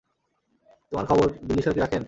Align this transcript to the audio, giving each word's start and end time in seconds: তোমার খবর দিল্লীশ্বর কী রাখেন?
তোমার 0.91 1.05
খবর 1.05 1.27
দিল্লীশ্বর 1.47 1.73
কী 1.75 1.79
রাখেন? 1.79 1.99